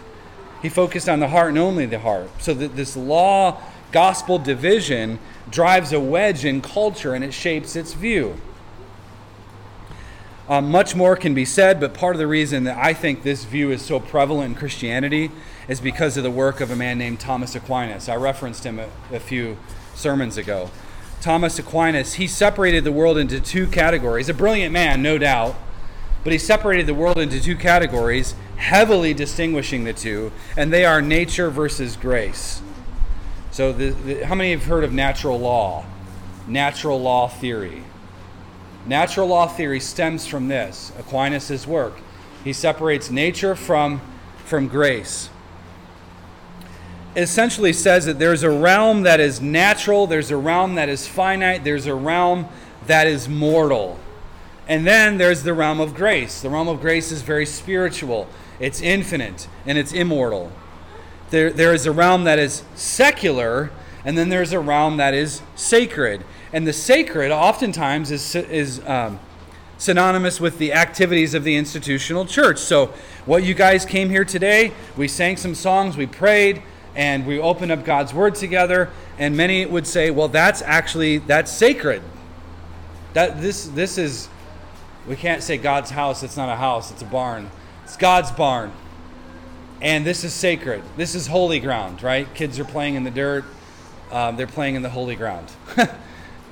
[0.66, 2.28] He focused on the heart and only the heart.
[2.42, 7.94] So that this law gospel division drives a wedge in culture and it shapes its
[7.94, 8.36] view.
[10.50, 13.44] Um, much more can be said, but part of the reason that I think this
[13.44, 15.30] view is so prevalent in Christianity
[15.68, 18.10] is because of the work of a man named Thomas Aquinas.
[18.10, 19.58] I referenced him a, a few
[19.94, 20.72] sermons ago.
[21.22, 24.30] Thomas Aquinas, he separated the world into two categories.
[24.30, 25.58] A brilliant man, no doubt,
[26.24, 31.02] but he separated the world into two categories, heavily distinguishing the two, and they are
[31.02, 32.62] nature versus grace.
[33.52, 35.86] So, the, the, how many have heard of natural law?
[36.48, 37.84] Natural law theory.
[38.86, 41.96] Natural law theory stems from this Aquinas' work.
[42.44, 44.02] He separates nature from,
[44.46, 45.30] from grace.
[47.16, 51.64] Essentially says that there's a realm that is natural, there's a realm that is finite,
[51.64, 52.48] there's a realm
[52.88, 53.98] that is mortal.
[54.68, 56.42] And then there's the realm of grace.
[56.42, 58.28] The realm of grace is very spiritual,
[58.60, 60.52] it's infinite, and it's immortal.
[61.30, 63.72] There, there is a realm that is secular,
[64.04, 66.24] and then there's a realm that is sacred.
[66.54, 69.20] And the sacred oftentimes is, is um,
[69.78, 72.60] synonymous with the activities of the institutional church.
[72.60, 72.94] So,
[73.26, 76.62] what you guys came here today, we sang some songs, we prayed,
[76.96, 78.90] and we opened up God's word together.
[79.18, 82.02] And many would say, well, that's actually that's sacred.
[83.14, 84.30] That this this is
[85.08, 87.50] we can't say God's house, it's not a house, it's a barn.
[87.86, 88.74] It's God's barn.
[89.82, 90.84] And this is sacred.
[90.98, 92.32] This is holy ground, right?
[92.36, 93.46] Kids are playing in the dirt.
[94.12, 95.50] Um, they're playing in the holy ground.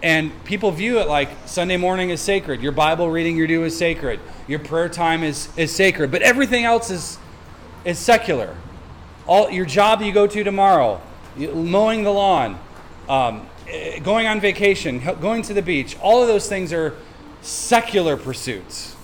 [0.04, 2.62] And people view it like Sunday morning is sacred.
[2.62, 4.20] Your Bible reading you do is sacred.
[4.50, 6.12] Your prayer time is, is sacred.
[6.12, 7.18] But everything else is,
[7.86, 8.54] is secular.
[9.26, 11.02] All, your job you go to tomorrow,
[11.38, 12.60] mowing the lawn,
[13.08, 16.96] um, eh, going on vacation, going to the beach, all of those things are
[17.42, 18.98] secular pursuits.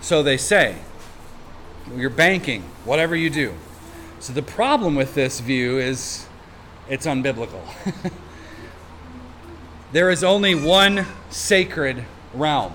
[0.00, 0.76] So they say.
[1.96, 3.54] You're banking, whatever you do.
[4.20, 6.26] So the problem with this view is
[6.88, 7.62] it's unbiblical.
[9.90, 12.74] There is only one sacred realm.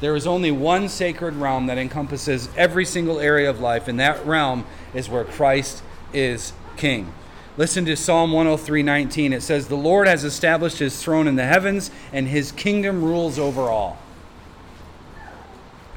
[0.00, 4.24] There is only one sacred realm that encompasses every single area of life, and that
[4.24, 7.12] realm is where Christ is king.
[7.56, 9.32] Listen to Psalm 103:19.
[9.32, 13.36] It says, "The Lord has established his throne in the heavens, and his kingdom rules
[13.36, 13.98] over all."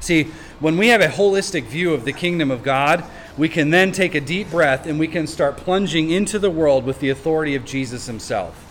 [0.02, 0.24] See,
[0.58, 3.04] when we have a holistic view of the kingdom of God,
[3.38, 6.84] we can then take a deep breath and we can start plunging into the world
[6.84, 8.68] with the authority of Jesus himself.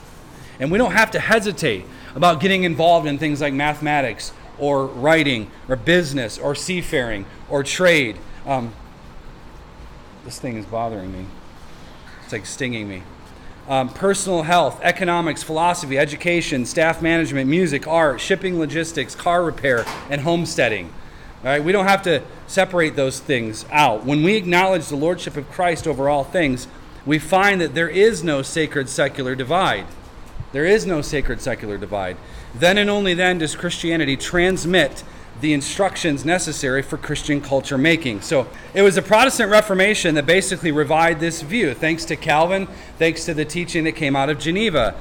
[0.60, 5.50] And we don't have to hesitate about getting involved in things like mathematics or writing
[5.70, 8.18] or business or seafaring or trade.
[8.46, 8.74] Um,
[10.26, 11.26] this thing is bothering me.
[12.26, 13.04] It's like stinging me.
[13.70, 20.22] Um, personal health, economics, philosophy, education, staff management, music, art, shipping, logistics, car repair, and
[20.22, 20.92] homesteading.
[21.44, 24.06] All right, we don't have to separate those things out.
[24.06, 26.68] When we acknowledge the lordship of Christ over all things,
[27.04, 29.88] we find that there is no sacred secular divide.
[30.52, 32.18] There is no sacred secular divide.
[32.54, 35.04] Then and only then does Christianity transmit
[35.40, 38.22] the instructions necessary for Christian culture making.
[38.22, 42.68] So it was the Protestant Reformation that basically revived this view, thanks to Calvin,
[43.00, 44.94] thanks to the teaching that came out of Geneva.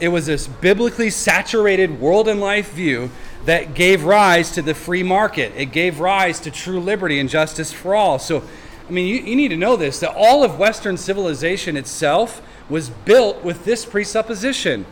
[0.00, 3.10] It was this biblically saturated world and life view
[3.44, 5.52] that gave rise to the free market.
[5.56, 8.18] It gave rise to true liberty and justice for all.
[8.18, 8.42] So,
[8.88, 12.90] I mean, you, you need to know this that all of Western civilization itself was
[12.90, 14.86] built with this presupposition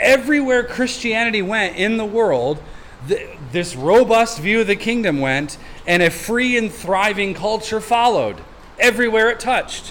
[0.00, 2.62] everywhere Christianity went in the world,
[3.06, 8.40] the, this robust view of the kingdom went, and a free and thriving culture followed
[8.78, 9.90] everywhere it touched.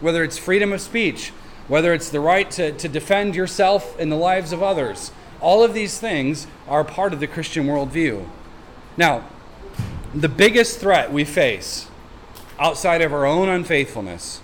[0.00, 1.32] Whether it's freedom of speech,
[1.70, 5.72] whether it's the right to, to defend yourself and the lives of others, all of
[5.72, 8.26] these things are part of the Christian worldview.
[8.96, 9.24] Now,
[10.14, 11.88] the biggest threat we face
[12.58, 14.42] outside of our own unfaithfulness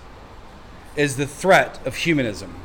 [0.95, 2.55] is the threat of humanism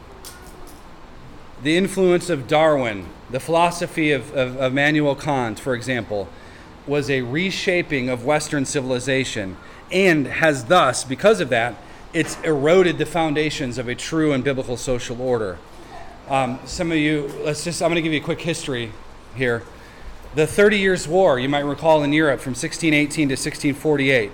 [1.62, 6.28] the influence of Darwin, the philosophy of, of, of Immanuel Kant, for example,
[6.86, 9.56] was a reshaping of Western civilization
[9.92, 11.76] and has thus, because of that,
[12.12, 15.58] it's eroded the foundations of a true and biblical social order.
[16.28, 18.92] Um, some of you, let's just, I'm going to give you a quick history
[19.34, 19.62] here.
[20.34, 24.30] The Thirty Years' War, you might recall in Europe from 1618 to 1648,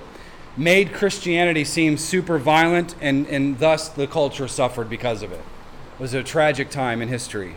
[0.56, 5.40] made Christianity seem super violent, and, and thus the culture suffered because of it.
[5.40, 7.54] It was a tragic time in history.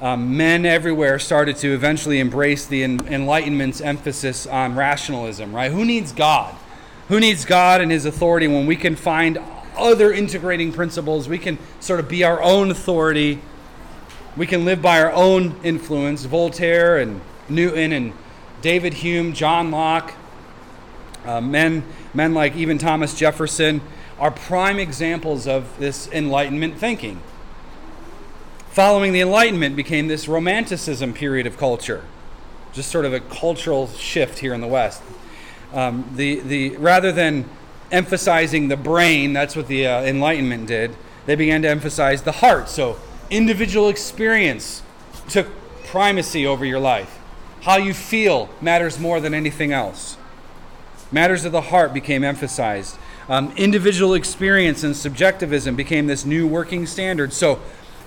[0.00, 5.72] Um, men everywhere started to eventually embrace the Enlightenment's emphasis on rationalism, right?
[5.72, 6.54] Who needs God?
[7.08, 9.38] Who needs God and His authority when we can find
[9.76, 11.28] other integrating principles?
[11.28, 13.40] We can sort of be our own authority
[14.36, 16.24] we can live by our own influence.
[16.26, 18.12] Voltaire and Newton and
[18.60, 20.12] David Hume, John Locke,
[21.24, 23.80] uh, men, men like even Thomas Jefferson
[24.18, 27.20] are prime examples of this Enlightenment thinking.
[28.70, 32.04] Following the Enlightenment became this Romanticism period of culture,
[32.74, 35.02] just sort of a cultural shift here in the West.
[35.72, 37.48] Um, the, the, rather than
[37.90, 40.96] emphasizing the brain, that's what the uh, Enlightenment did,
[41.26, 42.68] they began to emphasize the heart.
[42.68, 42.98] So
[43.30, 44.82] individual experience
[45.28, 45.48] took
[45.84, 47.18] primacy over your life.
[47.62, 50.16] How you feel matters more than anything else.
[51.10, 52.96] Matters of the heart became emphasized.
[53.28, 57.32] Um, individual experience and subjectivism became this new working standard.
[57.32, 57.60] So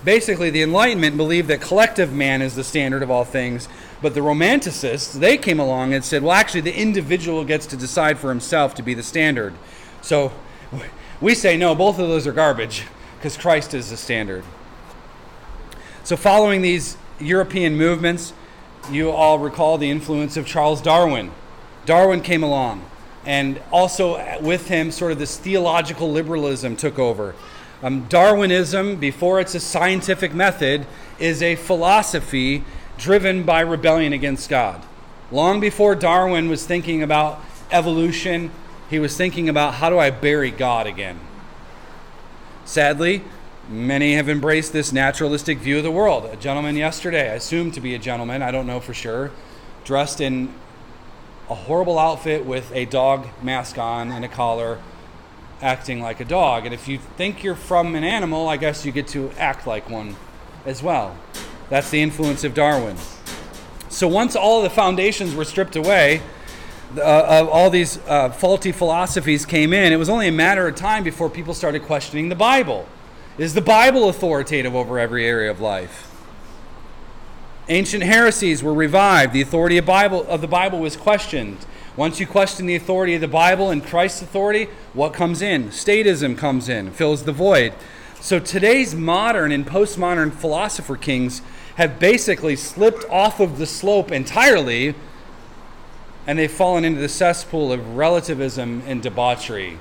[0.04, 3.68] basically, the Enlightenment believed that collective man is the standard of all things,
[4.02, 8.18] but the Romanticists, they came along and said, well, actually, the individual gets to decide
[8.18, 9.52] for himself to be the standard.
[10.00, 10.32] So
[11.20, 12.84] we say, no, both of those are garbage
[13.16, 14.44] because Christ is the standard.
[16.02, 18.32] So, following these European movements,
[18.90, 21.30] you all recall the influence of Charles Darwin.
[21.84, 22.84] Darwin came along,
[23.26, 27.34] and also with him, sort of this theological liberalism took over.
[27.82, 30.86] Um, Darwinism, before it's a scientific method,
[31.18, 32.64] is a philosophy
[33.00, 34.84] driven by rebellion against God.
[35.32, 37.40] Long before Darwin was thinking about
[37.72, 38.52] evolution,
[38.88, 41.18] he was thinking about how do I bury God again.
[42.64, 43.24] Sadly,
[43.70, 46.24] Many have embraced this naturalistic view of the world.
[46.24, 49.30] A gentleman yesterday, I assume to be a gentleman, I don't know for sure,
[49.84, 50.52] dressed in
[51.48, 54.80] a horrible outfit with a dog mask on and a collar,
[55.62, 56.64] acting like a dog.
[56.64, 59.88] And if you think you're from an animal, I guess you get to act like
[59.88, 60.16] one
[60.66, 61.16] as well.
[61.70, 62.96] That's the influence of Darwin.
[63.88, 66.20] So once all the foundations were stripped away,
[66.96, 71.04] uh, all these uh, faulty philosophies came in, it was only a matter of time
[71.04, 72.86] before people started questioning the Bible.
[73.38, 76.08] Is the Bible authoritative over every area of life?
[77.68, 79.32] Ancient heresies were revived.
[79.32, 81.58] The authority of, Bible, of the Bible was questioned.
[81.96, 85.68] Once you question the authority of the Bible and Christ's authority, what comes in?
[85.68, 87.72] Statism comes in, fills the void.
[88.20, 91.42] So today's modern and postmodern philosopher kings
[91.80, 94.94] have basically slipped off of the slope entirely
[96.26, 99.78] and they've fallen into the cesspool of relativism and debauchery.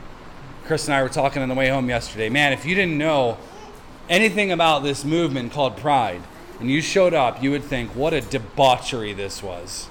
[0.64, 2.30] Chris and I were talking on the way home yesterday.
[2.30, 3.38] Man, if you didn't know
[4.08, 6.22] anything about this movement called Pride,
[6.62, 9.90] and you showed up, you would think, what a debauchery this was.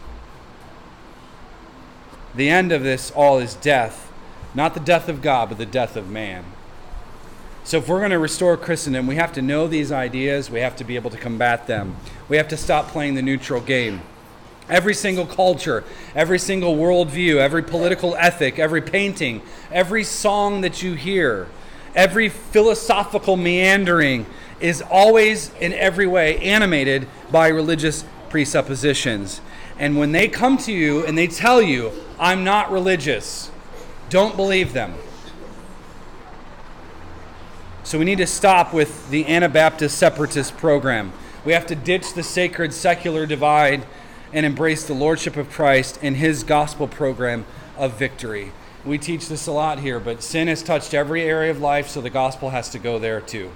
[2.34, 4.10] The end of this all is death,
[4.54, 6.46] not the death of God, but the death of man.
[7.68, 10.74] So, if we're going to restore Christendom, we have to know these ideas, we have
[10.76, 11.96] to be able to combat them,
[12.26, 14.00] we have to stop playing the neutral game.
[14.70, 20.94] Every single culture, every single worldview, every political ethic, every painting, every song that you
[20.94, 21.46] hear,
[21.94, 24.24] every philosophical meandering
[24.60, 29.42] is always in every way animated by religious presuppositions.
[29.78, 33.50] And when they come to you and they tell you, I'm not religious,
[34.08, 34.94] don't believe them.
[37.88, 41.10] So we need to stop with the Anabaptist separatist program.
[41.46, 43.86] We have to ditch the sacred secular divide
[44.30, 47.46] and embrace the lordship of Christ and his gospel program
[47.78, 48.52] of victory.
[48.84, 52.02] We teach this a lot here, but sin has touched every area of life, so
[52.02, 53.52] the gospel has to go there too.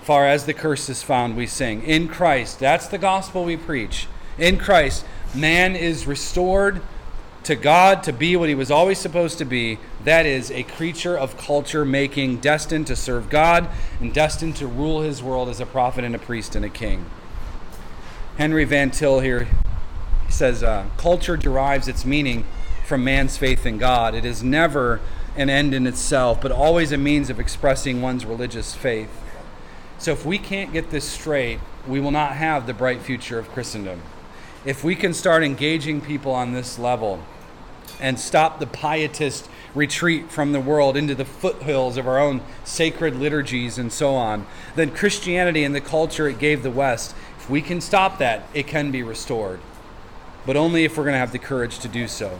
[0.00, 1.82] Far as the curse is found, we sing.
[1.82, 4.06] In Christ, that's the gospel we preach.
[4.38, 6.80] In Christ, man is restored
[7.44, 9.78] to God to be what he was always supposed to be.
[10.04, 13.68] That is, a creature of culture making, destined to serve God
[14.00, 17.06] and destined to rule his world as a prophet and a priest and a king.
[18.36, 19.48] Henry Van Til here
[20.28, 22.44] says uh, culture derives its meaning
[22.84, 24.14] from man's faith in God.
[24.14, 25.00] It is never
[25.36, 29.10] an end in itself, but always a means of expressing one's religious faith.
[29.98, 33.50] So if we can't get this straight, we will not have the bright future of
[33.50, 34.02] Christendom.
[34.64, 37.22] If we can start engaging people on this level
[38.00, 43.16] and stop the pietist retreat from the world into the foothills of our own sacred
[43.16, 47.60] liturgies and so on, then Christianity and the culture it gave the West, if we
[47.60, 49.60] can stop that, it can be restored.
[50.46, 52.38] But only if we're going to have the courage to do so.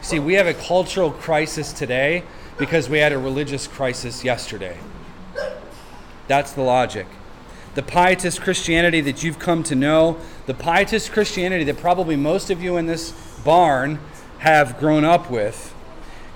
[0.00, 2.24] See, we have a cultural crisis today
[2.58, 4.78] because we had a religious crisis yesterday.
[6.28, 7.06] That's the logic.
[7.74, 12.62] the pietist Christianity that you've come to know, the pietist Christianity that probably most of
[12.62, 13.12] you in this
[13.44, 13.98] barn
[14.42, 15.72] have grown up with,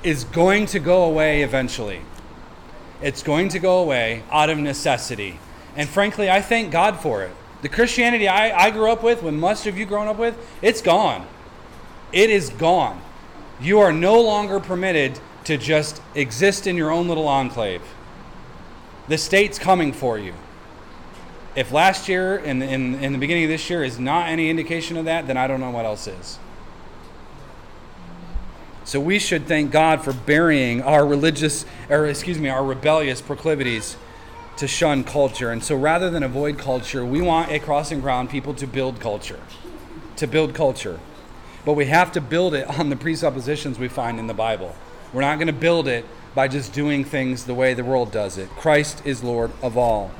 [0.04, 2.00] is going to go away eventually.
[3.02, 5.40] It's going to go away out of necessity.
[5.74, 7.32] And frankly, I thank God for it.
[7.62, 10.80] The Christianity I, I grew up with, when most of you grown up with, it's
[10.80, 11.26] gone.
[12.12, 13.02] It is gone.
[13.60, 17.82] You are no longer permitted to just exist in your own little enclave.
[19.08, 20.34] The state's coming for you.
[21.56, 24.48] If last year and in, in, in the beginning of this year is not any
[24.48, 26.38] indication of that, then I don't know what else is.
[28.86, 33.96] So we should thank God for burying our religious, or excuse me, our rebellious proclivities
[34.58, 35.50] to shun culture.
[35.50, 39.40] And so rather than avoid culture, we want a crossing ground people to build culture.
[40.18, 41.00] To build culture.
[41.64, 44.72] But we have to build it on the presuppositions we find in the Bible.
[45.12, 46.04] We're not going to build it
[46.36, 48.48] by just doing things the way the world does it.
[48.50, 50.12] Christ is Lord of all.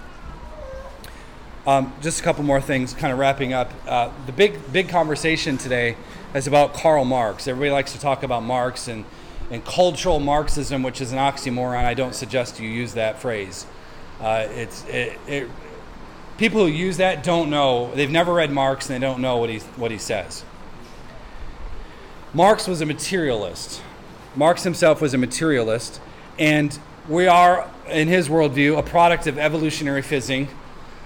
[1.68, 3.70] Um, just a couple more things, kind of wrapping up.
[3.86, 5.96] Uh, the big, big conversation today
[6.36, 7.48] is about Karl Marx.
[7.48, 9.04] Everybody likes to talk about Marx and,
[9.50, 11.84] and cultural Marxism, which is an oxymoron.
[11.84, 13.66] I don't suggest you use that phrase.
[14.20, 15.48] Uh, it's it, it,
[16.38, 17.94] people who use that don't know.
[17.94, 20.44] They've never read Marx and they don't know what he what he says.
[22.34, 23.82] Marx was a materialist.
[24.34, 26.00] Marx himself was a materialist,
[26.38, 26.78] and
[27.08, 30.48] we are, in his worldview, a product of evolutionary fizzing.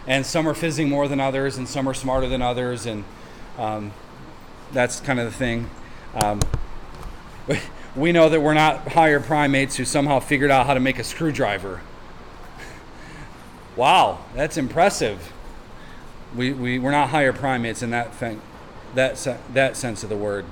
[0.06, 3.04] And some are fizzing more than others, and some are smarter than others, and
[3.58, 3.92] um,
[4.72, 5.68] that's kind of the thing.
[6.14, 6.40] Um,
[7.96, 11.04] we know that we're not higher primates who somehow figured out how to make a
[11.04, 11.80] screwdriver.
[13.76, 15.32] wow, that's impressive.
[16.36, 18.40] We, we, we're not higher primates in that, thing,
[18.94, 20.44] that, that sense of the word.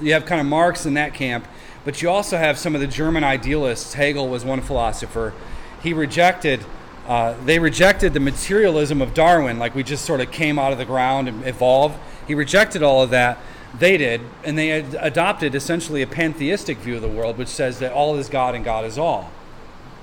[0.00, 1.46] You have kind of Marx in that camp,
[1.84, 3.92] but you also have some of the German idealists.
[3.94, 5.34] Hegel was one philosopher.
[5.82, 6.64] He rejected,
[7.06, 10.78] uh, they rejected the materialism of Darwin, like we just sort of came out of
[10.78, 11.98] the ground and evolved.
[12.30, 13.38] He rejected all of that.
[13.76, 17.80] They did, and they ad- adopted essentially a pantheistic view of the world, which says
[17.80, 19.32] that all is God and God is all.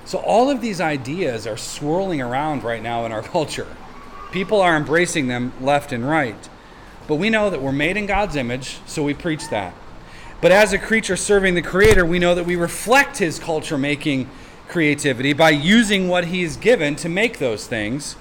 [0.04, 3.74] So all of these ideas are swirling around right now in our culture.
[4.30, 6.50] People are embracing them left and right.
[7.06, 9.72] But we know that we're made in God's image, so we preach that.
[10.42, 14.28] But as a creature serving the Creator, we know that we reflect His culture making
[14.68, 18.16] creativity by using what He's given to make those things.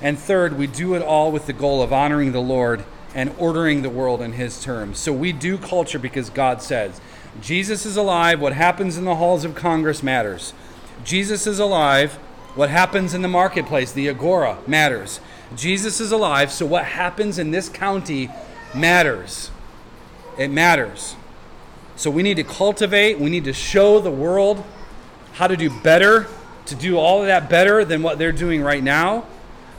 [0.00, 2.84] And third, we do it all with the goal of honoring the Lord
[3.18, 4.96] and ordering the world in His terms.
[4.96, 7.00] So we do culture because God says,
[7.42, 8.40] Jesus is alive.
[8.40, 10.54] What happens in the halls of Congress matters.
[11.02, 12.14] Jesus is alive.
[12.54, 15.18] What happens in the marketplace, the agora, matters.
[15.56, 18.30] Jesus is alive, so what happens in this county
[18.72, 19.50] matters.
[20.38, 21.16] It matters.
[21.96, 24.64] So we need to cultivate, we need to show the world
[25.32, 26.28] how to do better,
[26.66, 29.24] to do all of that better than what they're doing right now,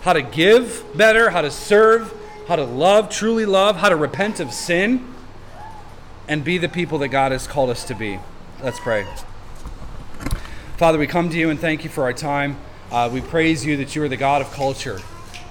[0.02, 2.14] how to give better, how to serve,
[2.50, 5.06] how to love, truly love, how to repent of sin,
[6.28, 8.20] and be the people that God has called us to be.
[8.64, 9.06] Let's pray.
[10.76, 12.58] Father, we come to you and thank you for our time.
[12.92, 15.00] Uh, we praise you that you are the God of culture.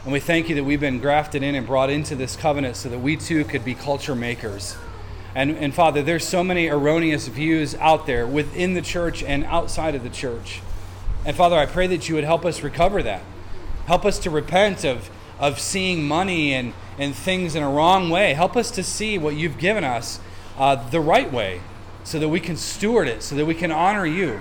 [0.03, 2.88] And we thank you that we've been grafted in and brought into this covenant so
[2.88, 4.76] that we too could be culture makers.
[5.36, 9.94] And, and Father, there's so many erroneous views out there within the church and outside
[9.94, 10.62] of the church.
[11.24, 13.22] And Father, I pray that you would help us recover that.
[13.86, 18.34] Help us to repent of, of seeing money and, and things in a wrong way.
[18.34, 20.20] Help us to see what you've given us
[20.57, 21.61] uh, the right way
[22.05, 24.40] so that we can steward it, so that we can honor you.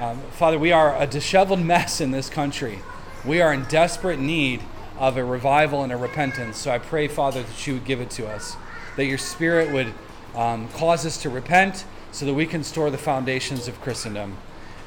[0.00, 2.80] Um, Father, we are a disheveled mess in this country.
[3.24, 4.62] We are in desperate need
[4.98, 6.58] of a revival and a repentance.
[6.58, 8.56] So I pray, Father, that you would give it to us,
[8.96, 9.92] that your Spirit would
[10.34, 14.36] um, cause us to repent so that we can store the foundations of Christendom.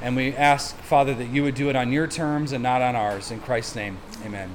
[0.00, 2.94] And we ask, Father, that you would do it on your terms and not on
[2.94, 3.30] ours.
[3.30, 4.50] In Christ's name, amen.